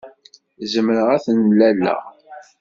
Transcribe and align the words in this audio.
Zemreɣ 0.71 1.07
ad 1.15 1.21
t-nnaleɣ? 1.23 2.01